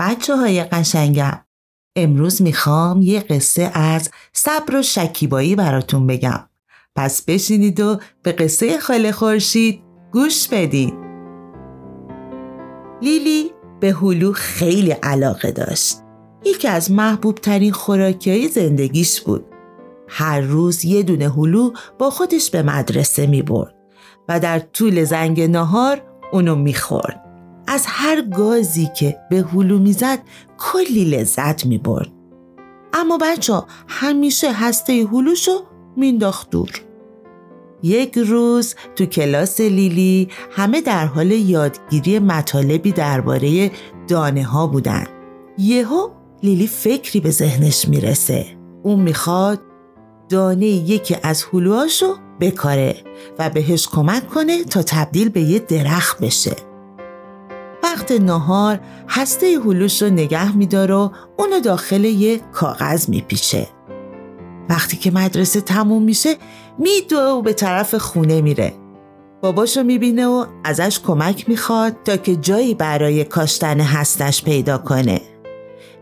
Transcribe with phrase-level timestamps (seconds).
[0.00, 1.40] بچه های قشنگم.
[1.96, 6.48] امروز می‌خوام یه قصه از صبر و شکیبایی براتون بگم.
[6.96, 9.82] پس بشینید و به قصه خاله خورشید
[10.12, 10.94] گوش بدید
[13.02, 13.50] لیلی
[13.80, 15.96] به هلو خیلی علاقه داشت.
[16.44, 19.46] یکی از محبوب ترین خوراکی های زندگیش بود.
[20.08, 23.74] هر روز یه دونه هلو با خودش به مدرسه می برد
[24.28, 27.29] و در طول زنگ نهار اونو می‌خورد.
[27.72, 30.18] از هر گازی که به هلو می‌زد
[30.58, 32.08] کلی لذت می برد.
[32.92, 35.64] اما بچه همیشه هسته هلوشو
[35.96, 36.70] مینداخت دور.
[37.82, 43.70] یک روز تو کلاس لیلی همه در حال یادگیری مطالبی درباره
[44.08, 45.06] دانه ها بودن.
[45.58, 46.10] یهو
[46.42, 48.46] لیلی فکری به ذهنش می‌رسه.
[48.82, 49.60] اون می‌خواد
[50.28, 52.96] دانه یکی از هلوهاشو بکاره
[53.38, 56.69] و بهش کمک کنه تا تبدیل به یه درخت بشه.
[57.82, 63.68] وقت نهار هسته هلوش رو نگه میداره و اونو داخل یه کاغذ میپیچه.
[64.68, 66.36] وقتی که مدرسه تموم میشه
[66.78, 68.74] میدوه و به طرف خونه میره.
[69.42, 75.20] باباشو می‌بینه و ازش کمک می‌خواد تا که جایی برای کاشتن هستش پیدا کنه.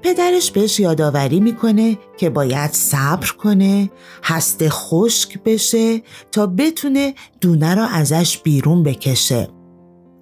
[0.02, 3.90] پدرش بهش یادآوری می‌کنه که باید صبر کنه
[4.24, 9.48] هسته خشک بشه تا بتونه دونه را ازش بیرون بکشه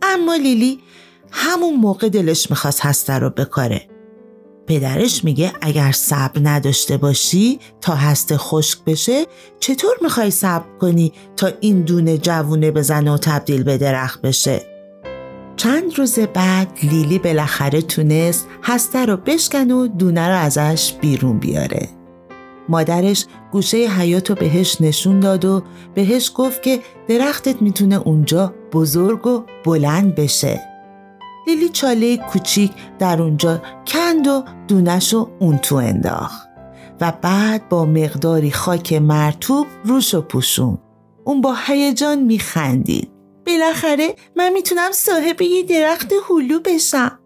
[0.02, 0.80] اما لیلی
[1.30, 3.88] همون موقع دلش می‌خواست هسته رو بکاره
[4.66, 9.26] پدرش میگه اگر صبر نداشته باشی تا هسته خشک بشه
[9.60, 14.62] چطور می‌خوای صبر کنی تا این دونه جوونه بزنه و تبدیل به درخت بشه
[15.56, 21.88] چند روز بعد لیلی بالاخره تونست هسته رو بشکن و دونه رو ازش بیرون بیاره.
[22.68, 25.62] مادرش گوشه حیات رو بهش نشون داد و
[25.94, 30.75] بهش گفت که درختت می‌تونه اونجا بزرگ و بلند بشه.
[31.46, 36.48] لیلی چاله کوچیک در اونجا کند و دونش رو اون تو انداخت
[37.00, 40.78] و بعد با مقداری خاک مرتوب روش و پوشون.
[41.24, 43.10] اون با هیجان میخندید.
[43.46, 47.18] بالاخره من می‌تونم صاحب یه درخت هلو بشم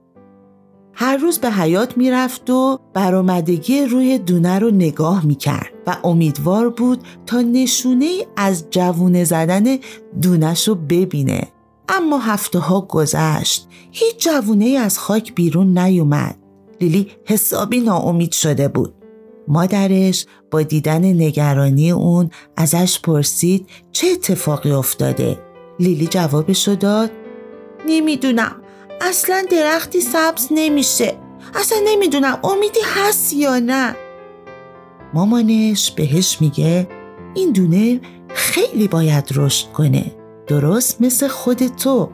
[0.94, 7.02] هر روز به حیات می‌رفت و برآمدگی روی دونه رو نگاه می‌کرد و امیدوار بود
[7.26, 9.78] تا نشونه از جوونه زدن
[10.22, 11.48] دونش رو ببینه
[11.90, 13.68] اما هفته ها گذشت.
[13.92, 16.36] هیچ جوونه از خاک بیرون نیومد.
[16.80, 18.94] لیلی حسابی ناامید شده بود.
[19.48, 25.38] مادرش با دیدن نگرانی اون ازش پرسید چه اتفاقی افتاده.
[25.80, 27.10] لیلی جوابشو داد
[27.86, 28.56] نمی‌دونم.
[29.00, 31.14] اصلا درختی سبز نمیشه.
[31.54, 33.96] اصلا نمی‌دونم امیدی هست یا نه.
[35.14, 36.88] مامانش بهش میگه
[37.34, 40.19] این دونه خیلی باید رشد کنه.
[40.50, 42.10] درست مثل خود تو.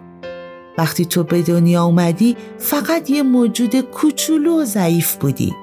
[0.78, 5.54] وقتی تو به دنیا اومدی فقط یه موجود کوچولو و ضعیف بودی.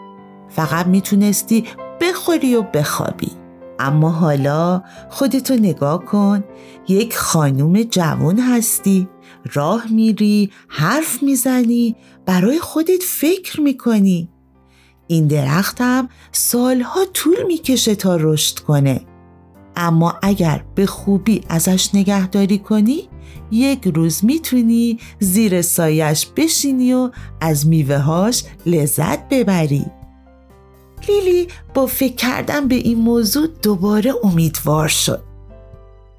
[0.50, 1.66] فقط می‌تونستی
[2.02, 3.32] بخوری و بخوابی.
[3.80, 6.44] اما حالا خودتو نگاه کن.
[6.88, 9.08] یک خانوم جوان هستی.
[9.54, 11.96] راه میری حرف می‌زنی
[12.26, 14.30] برای خودت فکر می‌کنی.
[15.08, 19.02] این درختم سالها طول می‌کشه تا رشد کنه.
[19.76, 23.10] اما اگر به خوبی ازش نگهداری کنی
[23.52, 27.12] یک روز می‌تونی زیر سایش بشینی و
[27.42, 29.86] از میوههاش لذت ببری
[31.08, 35.24] لیلی با فکر کردن به این موضوع دوباره امیدوار شد.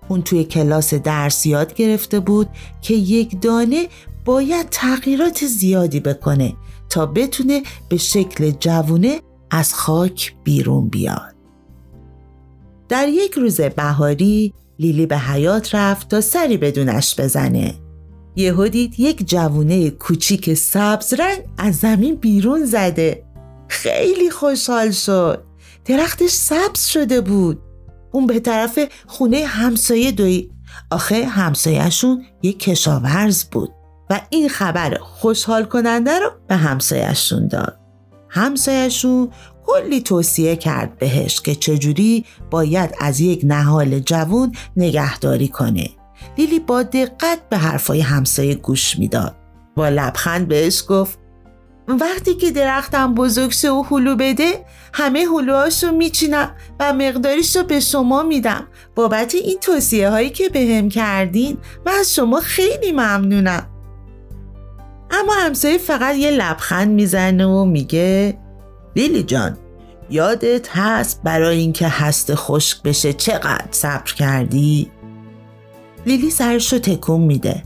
[0.09, 2.49] اون توی کلاس درس یاد گرفته بود
[2.83, 3.89] که یک دانه
[4.25, 6.57] باید تغییرات زیادی بکنه
[6.89, 9.21] تا بتونه به شکل جوونه
[9.51, 11.34] از خاک بیرون بیاد.
[12.89, 17.75] در یک روز بهاری لیلی به حیات رفت تا سری بدونش بزنه.
[18.37, 23.25] یهو دید یک جوونه کوچیک سبز رنگ از زمین بیرون زده.
[23.69, 25.45] خیلی خوشحال شد
[25.85, 27.63] درختش سبز شده بود
[28.13, 30.51] اون به طرف خونه همسایه دوی
[30.91, 33.71] آخه همسایهشون یک کشاورز بود
[34.11, 37.79] و این خبر خوشحال کننده رو به همسایهشون داد
[38.29, 39.31] همسایهشون
[39.67, 45.91] کلی توصیه کرد بهش که چجوری باید از یک نهال جوون نگهداری کنه.
[46.39, 49.35] لیلی با دقت به حرفای همسایه گوش می‌داد.
[49.77, 51.19] با لبخند بهش گفت
[51.89, 56.51] وقتی که درختم بزرگ شه و هلو بده همه هلوهاش رو میچینم
[56.81, 58.67] و مقداریش رو به شما میدم.
[58.95, 61.57] بابت این توصیه هایی که به هم کردین
[61.87, 63.67] و از شما خیلی ممنونم.
[65.11, 68.39] اما همسایه فقط یه لبخند می‌زنه و میگه
[68.97, 69.59] لیلی جان
[70.11, 74.91] یادت هست برای اینکه هست خشک بشه چقدر صبر کردی؟
[76.07, 77.63] لیلی سرش رو تکون میده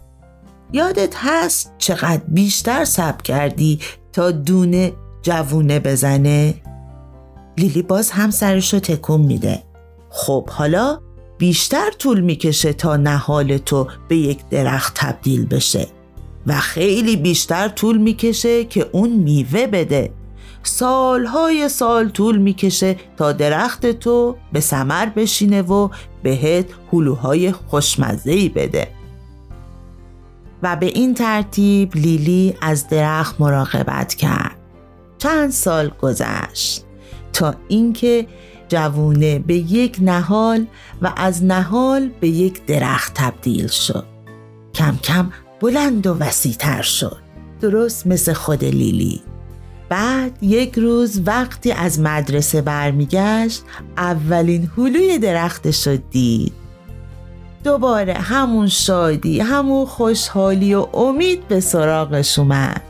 [0.73, 3.81] یادت هست چقدر بیشتر صبر کردی
[4.13, 4.93] تا دونه
[5.23, 6.55] جوونه بزنه؟
[7.59, 9.63] لیلی باز هم سرشو تکون میده
[10.11, 11.01] خب حالا
[11.39, 15.87] بیشتر طول می‌کشه تا نهال تو به یک درخت تبدیل بشه
[16.47, 20.11] و خیلی بیشتر طول می‌کشه که اون میوه بده
[20.63, 25.89] سالهای سال طول می‌کشه تا درخت تو به سمر بشینه و
[26.23, 28.89] بهت هلوهای خوشمزهی بده.
[30.63, 34.57] و به این ترتیب لیلی از درخت مراقبت کرد.
[35.19, 36.85] چند سال گذشت
[37.33, 38.27] تا اینکه
[38.69, 40.67] جوونه به یک نهال
[41.03, 44.05] و از نهال به یک درخت تبدیل شد.
[44.75, 45.31] کم کم
[45.61, 47.19] بلند و وسیعتر شد.
[47.61, 49.23] درست مثل خود لیلی.
[49.89, 53.63] بعد یک روز وقتی از مدرسه برمیگشت
[53.97, 56.53] اولین هلوی درختش رو دید.
[57.65, 62.83] دوباره همون شادی همون خوشحالی و امید به سراغش اومد.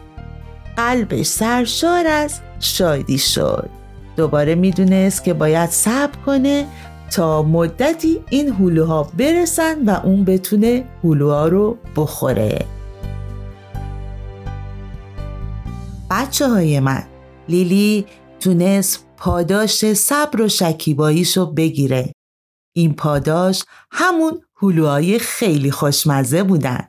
[0.77, 3.69] قلبش سرشار از شادی شد.
[4.17, 6.67] دوباره می‌دونست که باید صبر کنه
[7.11, 12.67] تا مدتی این هلوها برسن و اون بتونه هلوها رو بخوره.
[16.29, 17.07] بچه های من.
[17.49, 18.07] لیلی
[18.41, 22.13] تونست پاداش صبر و شکیباییش رو بگیره.
[22.77, 26.88] این پاداش همون هلوهای خیلی خوشمزه بودن.